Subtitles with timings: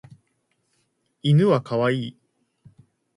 [1.21, 2.17] 犬はかわいい